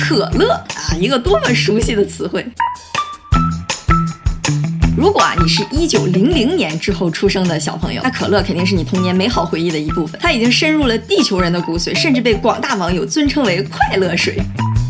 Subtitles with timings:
[0.00, 2.46] 可乐啊，一个多么熟悉的词汇。
[4.96, 10.18] 如果啊，你是一九零零年之后出生的小朋友，那可乐肯定是你童年美好回忆的一部分。
[10.20, 14.36] 它已经深入了地球人的骨髓，甚至被广大网友尊称为“快乐水”。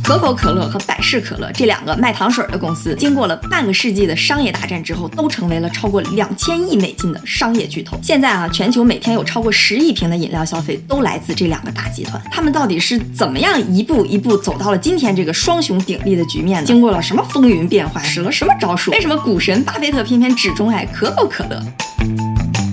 [0.09, 8.01] 可口可乐和百事可乐这两个卖糖水的公司，经过了半个世纪的商业大战之后，都成为了超过两千亿美金的商业巨头。
[8.03, 12.19] 现在啊，全球每天有超过十亿瓶的饮料消费都来自这两个大集团。
[12.31, 16.67] 他们到底是怎么样一步一步走到了今天这个双雄鼎立的局面呢？
[16.67, 18.91] 经过了什么风云变幻，使了什么招数？
[18.93, 21.63] 为什么股神巴菲特偏偏只钟爱可口可乐？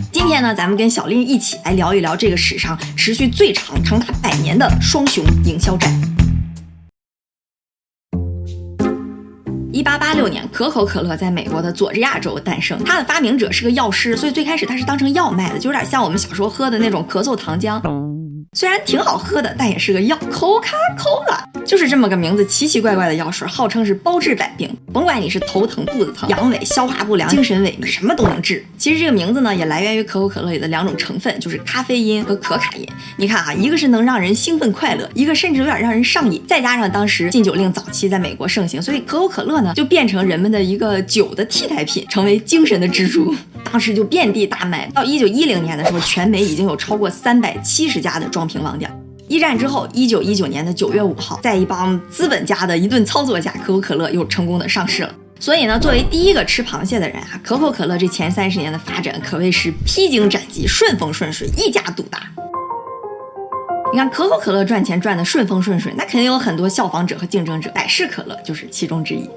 [0.09, 6.14] 今天呢，咱们跟小丽一起来聊一聊这个史上持续最长、长达百年的双雄营销战。
[9.75, 12.81] 一八八六年，可口可乐在美国的佐治亚州诞生。
[12.85, 17.81] 它的发明者是个药师，所以最开始它是当成药卖的，就有点像我们小时候喝的那种咳嗽糖浆。
[18.57, 20.17] 虽然挺好喝的，但也是个药。
[20.31, 28.65] Coca-Cola 就是这么个名字，奇奇怪怪的药水，号称是包治百病，甭管你是头疼、肚子疼、阳痿、消化不良、精神萎靡，什么都能治。
[28.77, 32.87] 其实这个名字呢，也来源于可口可乐里的两种成分，就是咖啡因和可卡因。
[33.17, 36.41] 你看啊，一个是能让人兴奋快乐，一个甚至有点让人上瘾。
[36.47, 43.35] 再加上当时禁酒令早期在美国盛行，所以可口可乐呢就变成人们的一个酒的替代品，成为精神的支柱。
[43.66, 44.90] 当时就遍地大卖。
[44.94, 48.90] 到一九一零年的时候，全美已经有超过三百七十家的装瓶网点。
[49.27, 55.13] 一战之后，一九一九年的九月五号，在一帮资本家的一顿操作下，可口可乐又成功的上市了。
[55.40, 62.20] 所以呢，作为第一个吃螃蟹的人啊，可口可乐这前三十年的发展可谓是披荆斩棘、顺风顺水、一家独大。
[63.91, 69.30] 你看，可口可乐赚钱赚的顺风顺水，那肯定有很多效仿者和竞争者，百事可乐就是其中之一。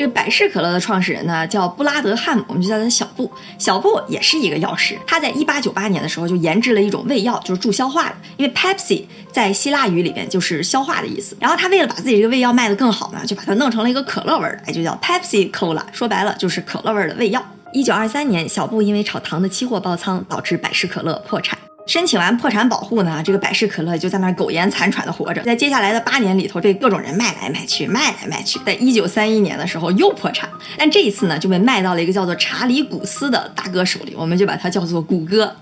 [0.00, 3.30] 这个百事可乐的创始人呢，叫布拉德汉姆，我们就叫他小布。
[3.58, 8.14] 小布也是一个药师，他在一八九八年的时候就研制了一种胃药，就是助消化的。
[8.38, 11.36] 因为 Pepsi 在希腊语里边就是消化的意思。
[11.38, 15.82] 然后他为了把自己这个胃药卖得更好呢，就把它弄成了一个可乐味的，哎，就叫 Pepsi Cola。
[15.92, 17.44] 说白了就是可乐味的胃药。
[17.74, 21.58] 一九二三年，小布因为炒糖的期货爆仓，导致百事可乐破产。
[21.86, 30.48] 申请完破产保护呢，这个百事可乐就在那苟延残喘的活着，在接下来的八年里头被各种人卖来卖去，卖来卖去，在一九三一年的时候又破产，
[30.78, 35.54] 但这一次呢就被卖到了一个叫做查理古斯的大哥手里，我们就把它叫做谷歌。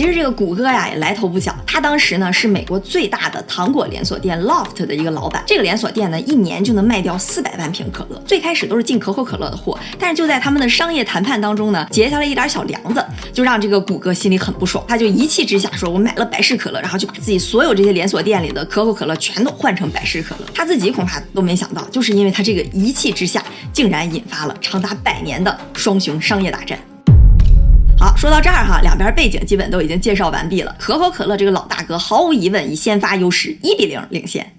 [0.00, 5.44] 其实这个谷歌呀也来头不小，他当时呢是美国最大的糖果连锁店 Loft 的一个老板。
[5.46, 8.18] 这个连锁店呢一年就能卖掉四百万瓶可乐。
[8.26, 14.82] 最开始都是进可口可乐的货，但是就在他们的商业谈判当中呢，结下了一点小梁子，就让这个谷歌心里很不爽。
[14.88, 26.78] 他就一气之下说：“我买了百事可乐，然后就把自己所有这些连锁店里的可口可乐全都换成百事可乐。”他自己恐怕都没想到，就是因为他这个一气之下，竟然引发了长达百年的双雄商业大战。
[28.00, 30.74] 好，说到这儿哈，两边背景基本都已经介绍完毕了。
[30.78, 34.54] 可口可乐这个老大哥毫无疑问以先发优势，一比零领先。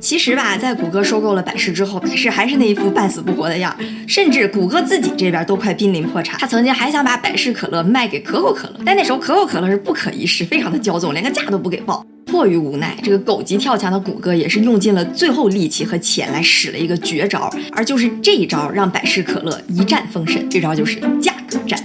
[0.00, 3.76] 其实吧，在谷歌收购了百事之后，百事还是那一副半死不活的样，
[4.08, 6.40] 甚至谷歌自己这边都快濒临破产。
[6.40, 12.02] 他曾经还想把百事可乐卖给可口可乐，但那时候可口可乐是不可一世，非常的骄纵，连个价都不给报。
[12.26, 20.48] 迫于无奈，这个狗急跳墙的谷歌也是用尽了最后力气和钱来使了一个绝招，而就是这一招让百事可乐一战封神。
[20.48, 21.78] 这招就是价格战。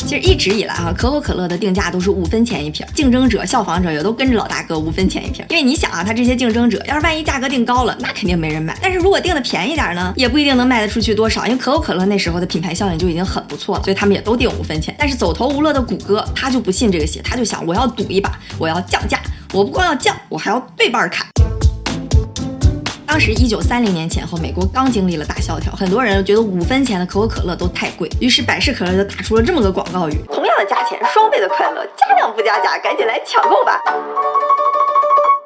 [0.00, 5.42] 其实一直以来啊，可口可乐的定价都是五分钱一瓶，竞争者、效仿者也都跟着老大哥五分钱一瓶。
[5.48, 8.76] 因为你想啊，他这些竞争者要是万一价格定高了，那肯定没人买。
[8.82, 11.46] 但是如果定的便宜点呢，也不一定能卖得出去多少。
[11.46, 14.94] 因为可口可乐那时候的品牌效应就已经很不错了，所以他们也都定五分钱。
[14.98, 19.18] 但是走投无路的谷歌，他就不信这个邪，他就想我要赌一把，我要降价，
[19.54, 21.26] 我不光要降，我还要对半砍。
[23.12, 33.78] 当时一九三零年前后，美国刚经历了大萧条，很多人觉得五分钱的可口可乐都太贵，于是百事可乐就打出了这么个广告语：同样的价钱，双倍的快乐，加量不加价，赶紧来抢购吧。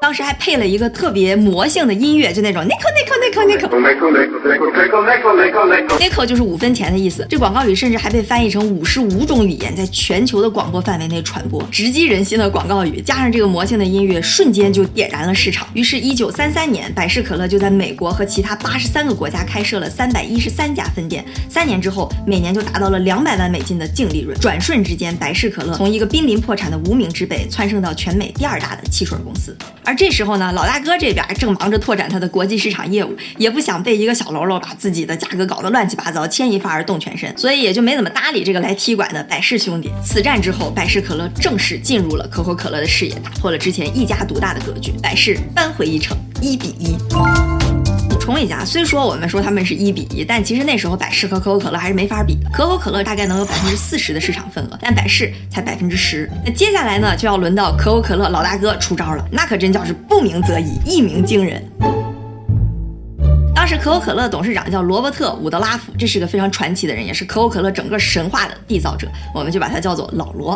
[0.06, 3.68] 当时还配了一个特别魔性的音乐，就那种 nickel nickel nickel nickel
[5.98, 7.26] nickel 就是五分钱的意思。
[7.28, 15.66] 这广告语甚至还被翻译成五十五种语言，在全球的广播范围内传播，直击人心的广告语，加上这个魔性的音乐，瞬间就点燃了市场。
[15.74, 21.24] 于是，一九三三年，百事可乐就在美国和其他八十三个国家开设了三百一十三家分店。
[21.48, 24.38] 三年之后，每年就达到了两百万美金的净利润。
[24.38, 29.56] 转瞬之间，百事可乐从一个濒临破产的无名之辈，蹿升到全美第二大的汽水公司。
[29.86, 39.90] 而这时候呢，老大哥这边正忙着拓展他的国际市场业务，也不想被一个小喽啰把自己的价格搞得乱七八糟，牵一发而动全身，所以也就没怎么搭理这个来踢馆的百事兄弟。
[40.04, 47.65] 此战之后，百事可乐正式进入了可口可乐的视野，打破了之前一家独大的格局，百事扳回一城，一比一。
[48.26, 52.50] 充一下，虽说我们说他们是一比一，但其实那时候百事和可口可乐还是没法比的。
[52.52, 56.28] 可口可乐大概能有百分之四十的市场份额，但百事才百分之十。
[56.44, 61.62] 那接下来呢，就要轮到可口可乐老大哥出招了，那可真叫是不鸣则已，一鸣惊人。
[63.54, 70.52] 当时可口可乐董事长叫罗伯特·伍德拉夫，这是个非常传奇的人，也是可口可乐整个神话的缔造者，我们就把他叫做老罗。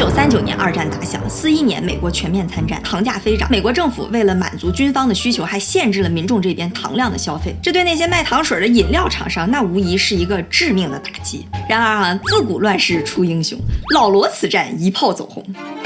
[0.00, 1.20] 九三九年，二战打响。
[1.28, 3.46] 四一年，美国全面参战，糖价飞涨。
[3.50, 7.54] 美国政府为了满足军方的需求，还限制了民众这边糖量的消费。
[7.62, 11.46] 这对那些卖糖水的饮料厂商，那无疑是一个致命的打击。
[11.68, 13.58] 然而啊，自古乱世出英雄，
[13.94, 15.44] 老罗此战一炮走红。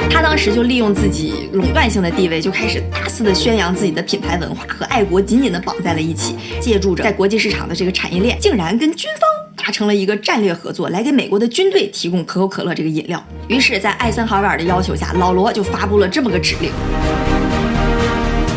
[0.09, 6.37] 他当时就利用自己垄断性的地位，就开始大肆的宣扬自己的品牌文化，和爱国紧紧的绑在了一起。
[6.61, 9.34] 借助着在国际市场的这个产业链，竟然跟军方。
[9.65, 13.25] 达成了一个战略合作，来给美国的军队提供可口可乐这个饮料。
[13.49, 16.71] 于是，在艾森豪威尔的要求下，老罗就发布了这么个指令：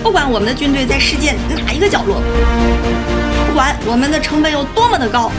[0.03, 1.33] 不管我们的军队在世界
[1.65, 2.21] 哪一个角落，
[3.47, 5.31] 不管我们的成本有多么的高，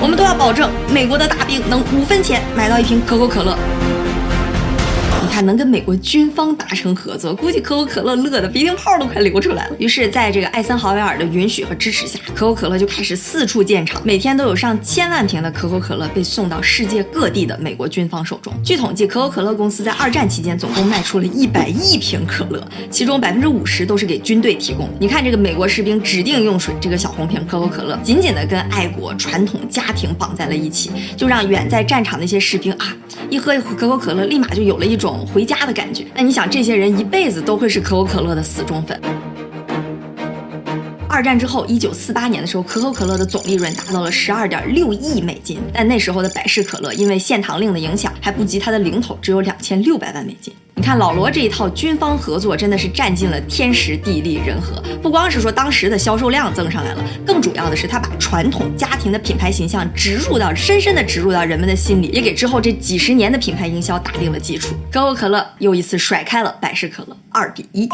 [0.00, 3.54] 我们都要保证美国的大兵能五分钱买到一瓶可口可乐。
[5.34, 9.74] 他能跟美国军方达成合作，估计可口可乐乐的鼻涕泡都快流出来了。
[9.80, 18.54] 于是，在这个艾森豪威尔的允许和支持下，可口可乐就开始四处建厂，每天都有上千万瓶的可口可乐被送到世界各地的美国军方手中。
[18.62, 24.88] 据统计，可口可乐公司在二战期间总共卖出了一百亿瓶可乐，其中百分之五十都是给军队提供。
[25.00, 32.96] 你看，这个美国士兵指定用水这个小红瓶可口可乐，紧紧的跟爱国、传统、家庭绑在了一起，就让远在战场的一些士兵啊，
[33.28, 39.00] 一喝可口可乐，立马就有了一种回家的感觉，那你想，这些人一辈子都会是可口可乐的死忠粉。
[41.08, 50.52] 二战之后，一九四八年的时候，可口可乐的总利润达到了十二点六亿美金，但那时候的百事可乐因为限糖令的影响，还不及它的零头，只有两千六百万美金。
[50.76, 54.82] 你看老罗这一套军方合作，真的是占尽了天时地利人和。
[55.00, 64.74] 不光是说当时的销售量增上来了，更主要的是他把传统家庭的品牌形象植入到深深的植入到人们的心里，也给之后这几十年的品牌营销打定了基础。
[64.90, 67.88] 可口可乐又一次甩开了百事可乐，二比一。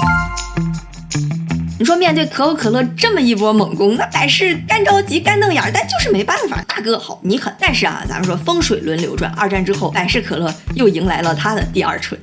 [1.78, 6.62] 你说面对可口可乐这么一波猛攻，那百事干着急干瞪眼，但就是没办法。
[6.66, 7.54] 大哥好，你狠。
[7.58, 12.18] 但是啊，咱们说风水轮流转，二战之后，百事可乐又迎来了它的第二春。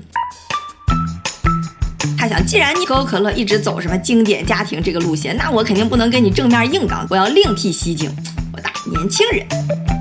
[2.17, 8.09] 他想，既然你可口可乐一直走什么经典家庭这个路线，那我肯定不能跟你正面硬刚，我要另辟蹊径，
[8.51, 9.96] 我打年轻人。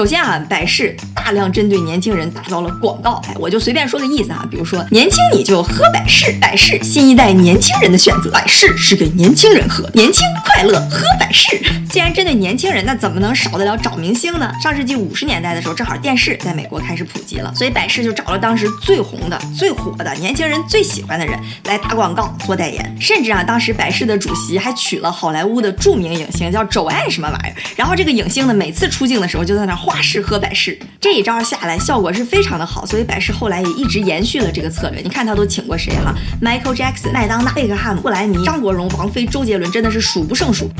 [0.00, 0.96] 首先啊，百事。
[1.14, 11.60] 大量针对年轻人打造了广告，哎，我就随便说个意思啊，比如说年轻你就喝百事，百事新一代年轻人的选择，百事是给年轻人喝，年轻快乐喝百事。
[11.90, 14.50] 既然针对年轻人，那怎么能少得了找明星呢？
[14.62, 31.10] 上世纪五十年代的时候，正好电视在美国开始普及了，所以百事就找了当时最红的、最火的年轻人最喜欢的人来打广告做代言，甚至啊，当时百事的主席还娶了好莱坞的著名影星叫周艾什么玩意儿，然后这个影星呢，每次出镜的时候就在那花式喝百事，这。
[31.10, 35.00] 一招下来，效果是非常的好，所以百事后来也一直延续了这个策略。
[35.00, 40.70] 你看他都请过谁哈？Michael Jackson、麦当娜、贝克汉姆、布莱尼、张国荣、王菲、周杰伦，真的是数不胜数。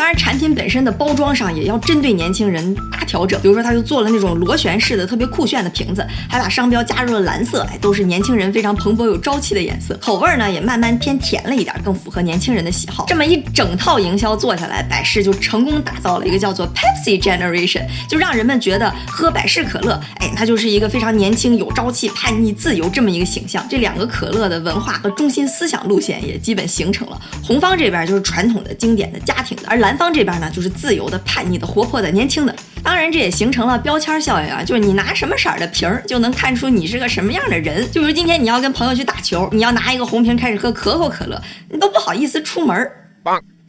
[0.00, 3.38] 当然，产品本身的包装上也要针对年轻人大调整。
[3.42, 9.94] 比如说，他就做了那种螺旋式的特别酷炫的瓶子，还把商标加入了蓝色，哎，都是年轻人非常蓬勃有朝气的颜色。
[10.00, 13.04] 口味呢也慢慢偏甜了一点，更符合年轻人的喜好。
[13.08, 20.00] 这么一整套营销做下来，百事就成功打造了一个叫做 Pepsi Generation，就让人们觉得喝百事可乐。
[20.16, 23.62] 哎，它就是一个非常年轻、有朝气、叛逆、自由这么一个形象。
[23.68, 27.20] 这两个可乐的文化和中心思想路线也基本形成了。
[27.44, 32.54] 红方这边就是传统的、经典的、家庭的，而蓝南方这边呢就是自由的、叛逆的、活泼的、年轻的。
[32.80, 37.84] 当然，这也形成了标签效应啊，就是你拿什么色的瓶儿，就能看出你是个什么样的人。
[37.90, 41.42] 就比如今天你要跟朋友去打球，你要拿一个红瓶开始喝可口可乐，
[41.72, 42.88] 你都不好意思出门。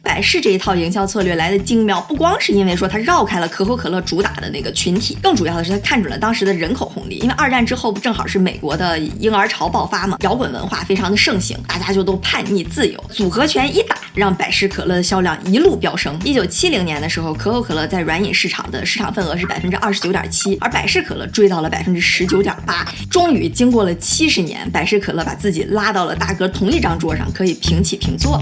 [0.04, 7.18] 百事这一套营销策略来的精妙，不光是因为说它绕开了可口可乐主打的那个群体，更主要的是它看准了当时的人口红利。
[7.18, 16.18] 因为二战之后不正好是美国的婴儿潮爆发嘛，摇滚文化非常的盛行，大家就都叛逆自由，组合拳一打，让百事可乐的销量一路飙升。
[16.24, 22.86] 一九七零年的时候，可口可乐在软饮市场的市场份额是百分之二十九点七，而百事可乐追到了百分之十九点八。
[23.10, 28.40] 终于经过了七十年，百事可乐把自己拉到了大哥同一张桌上，可以平起平坐。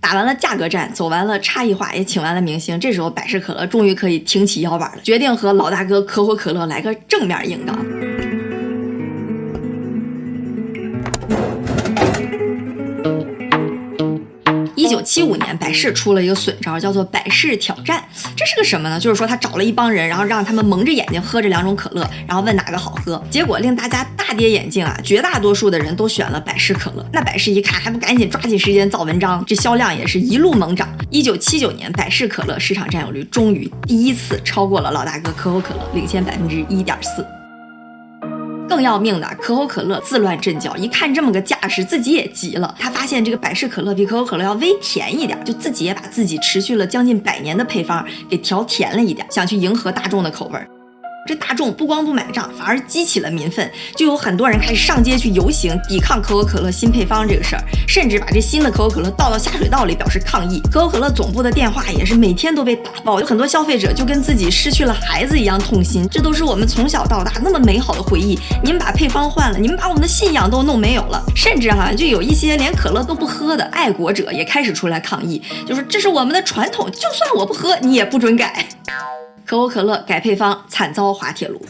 [0.00, 8.05] 打完了价格战，走完了差异化，也请完了明星，这时候百事可乐终于可以挺起腰板了，决定和老大哥可口可乐来个正面硬刚。
[15.26, 18.02] 五年，百事出了一个损招，叫做百事挑战。
[18.36, 18.98] 这是个什么呢？
[19.00, 23.22] 就是说他找了一帮人，然后让他们蒙着眼睛喝这两种可乐，然后问哪个好喝。
[23.30, 24.98] 结果令大家大跌眼镜啊！
[25.02, 27.04] 绝大多数的人都选了百事可乐。
[27.12, 29.44] 那百事一看，还不赶紧抓紧时间造文章？
[29.46, 30.88] 这销量也是一路猛涨。
[31.10, 37.24] 一九七九年，百事可乐市场占有率终于第一次超过了老大哥可口可乐，领先百分之一点四。
[38.76, 42.74] 更要命的，可口可乐自乱阵脚，一看这么个架势，自己也急了。
[42.78, 50.75] 他发现这个百事可乐比可口可乐要微甜一点，就自己也把自己持续了将近百年的配方给调甜了一点，想去迎合大众的口味。
[51.26, 60.62] 这大众不光不买账，反而激起了民愤，就有很多人开始上街去游行，抵抗可口可乐新配方这个事儿，甚至把这新的可口可乐倒到下水道里表示抗议。
[60.70, 66.08] 可口可乐总部的电话也是每天都被打爆，有很多消费者就跟自己失去了孩子一样痛心。
[66.08, 71.22] 这都是我们从小到大那么美好的回忆，你们把配方换了，你们把我们的信仰都弄没有了。
[71.34, 78.66] 甚至哈，就有一些连可乐都不喝的爱国者也开始出来抗议，就说这是我们的传统，就算我不喝，你也不准改。
[79.46, 81.64] 可口可乐改配方，惨遭滑铁卢。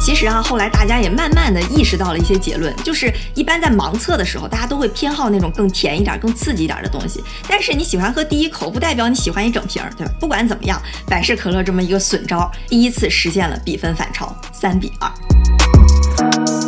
[0.00, 7.24] 其实啊，后来大家也慢慢的意识到了一些结论，就是一般在盲测的时候，大家都会偏好那种更甜一点、更刺激一点的东西。
[7.48, 10.12] 但是你喜欢喝第一口，不代表你喜欢一整瓶，对吧？
[10.20, 15.10] 不管怎么样，百事可乐这么一个损招，第一次实现了比分反超，三比二。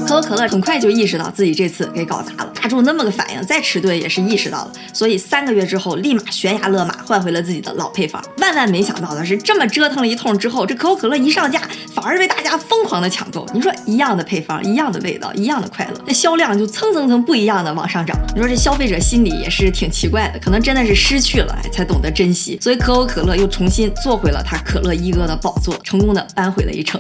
[0.09, 8.23] 可口可乐很快就意识到自己这次给搞砸了，大众那么个反应，再迟钝也是意识到了，所以三个月之后立马悬崖勒马换回了自己的老配方。
[8.39, 11.61] 万万没想到的是，这么折腾了一通之后，这可口可乐一上架，
[11.95, 13.47] 反而被大家疯狂的抢购。
[13.53, 18.19] 你说一样的配方，一样的味道，一样的快乐，那销量就蹭蹭蹭不一样的往上涨。
[18.35, 26.99] 你说这消费者心里也是挺奇怪的，可能真的是失去了才懂得珍惜，所以可口可乐又重新坐回了他可乐一哥的宝座，成功的扳回了一城。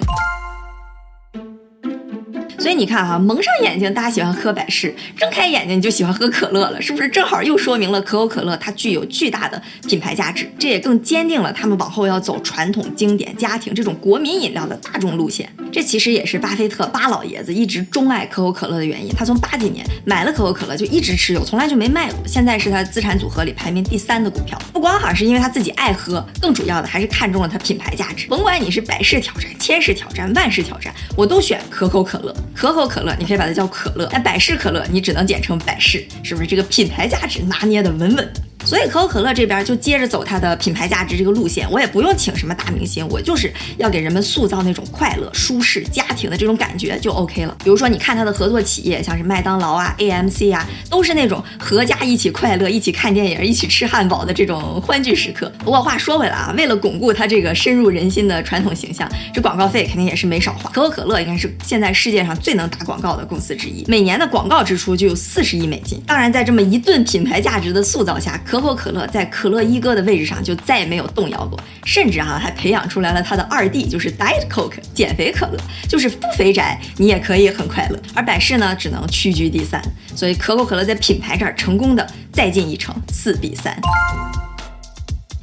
[2.58, 7.08] 所以你看哈，蒙上眼睛大家喜欢喝百事，睁开眼睛你就喜欢喝可乐了，是不是？
[7.08, 15.48] 正好又说明了可口可乐它具有巨大的品牌价值，这也更坚定了他们往后要走传统、经典、家庭这种国民饮料的大众路线。
[15.70, 19.12] 这其实也是巴菲特巴老爷子一直钟爱可口可乐的原因。
[19.14, 22.18] 他从八几年买了可口可乐就一直持有，从来就没卖过。
[22.26, 24.58] 现在是他资产组合里排名第三的股票。
[24.72, 28.26] 不光哈是因为他自己爱喝，更主要的还是看中了它品牌价值。
[28.26, 32.34] 甭管你是百事挑战、千事挑战、万事挑战，我都选可口可乐。
[32.54, 36.46] 可口可乐，你可以把它叫可乐；但百事可乐，你只能简称百事，是不是？
[36.46, 38.32] 这个品牌价值拿捏的稳稳的。
[38.64, 47.56] 所以可口可乐这边就接着走它的品牌价值这个路线，我也不用请什么大明星，我就是要给人们塑造那种快乐、舒适、家庭的这种感觉就 OK 了。
[47.64, 55.50] 比如说，你看它的合作企业，像是麦当劳啊、AMC 啊，都是那种合家一起快乐、一起看电影、一起吃汉堡的这种欢聚时刻。
[55.58, 60.68] 不过话说回来啊，为了巩固它这个深入人心的传统形象，这广告费肯定也是没少花。
[60.70, 66.02] 可口可乐应该是现在世界上最能打广告的公司之一，每年的广告支出就有四十亿美金。
[66.06, 78.00] 当然，在这么一顿品牌价值的塑造下，可口可乐在可乐一哥的位置上就再也没有动摇过，甚至哈还培养出来了他的二弟，就是 Diet Coke 减肥可乐，就是不肥宅你也可以很快乐。
[78.14, 79.82] 而百事呢，只能屈居第三，
[80.16, 83.78] 所以可口可乐在品牌这儿成功的再进一城，四比三。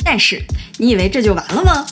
[0.04, 0.44] 但是
[0.80, 1.86] 你以为这就完了吗？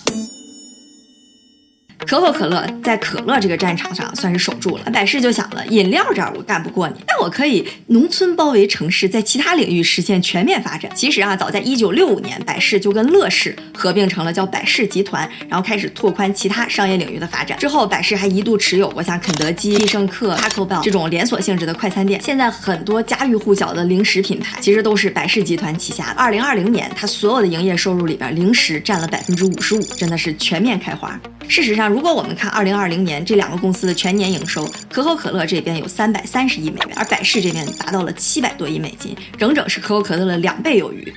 [2.05, 10.91] 可口可乐在可乐这个战场上算是守住了，百事就想了，饮料这儿我干不过你，但我可以农村包围城市，在其他领域实现全面发展。
[10.95, 17.57] 其实啊，早在一九六五年，百事就跟乐视合并成了叫百事集团，然后开始拓宽其他商业领域的发展。
[17.57, 22.21] 之后，百事还一度持有过像肯德基、必胜客、Taco Bell 这种连锁性质的快餐店。
[22.21, 26.19] 现在很多家喻户晓的零食品牌，其实都是百事集团旗下的。
[26.19, 31.19] 二零二零年，它所有的营业收入里边，零食占了百分之五十五，真的是全面开花。
[31.47, 41.13] 事实上，如果我们看二零二零年这两个公司的全年营收，可口可乐这边有三百三十亿美元，而百事这边达到了七百多亿美金，整整是可口可乐的两倍有余。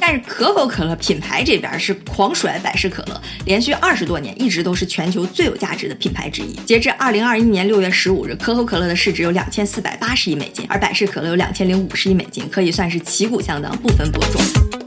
[0.00, 6.54] 但是可口可乐品牌这边是狂甩百事可乐，连续二十多年一直都是全球最有价值的品牌之一。
[6.64, 14.83] 截至二零二一年六月十五日，可口可乐的市值有两千四百八十亿美金，而百事可乐有两千零五十亿美金，可以算是旗鼓相当，不分伯仲。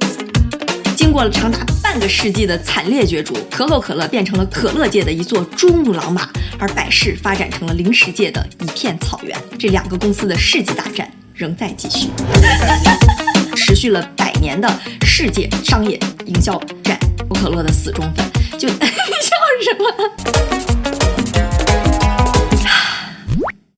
[1.08, 6.28] 经过了长达半个世纪的惨烈角逐，可口可乐变成了可乐界的一座珠穆朗玛，
[6.60, 9.34] 而百事发展成了零食界的一片草原。
[9.58, 12.10] 这两个公司的世纪大战仍在继续，
[13.56, 14.70] 持续了百年的
[15.06, 17.00] 世界商业营销战。
[17.18, 19.32] 可口可乐的死忠粉，就你笑
[19.64, 20.47] 什么？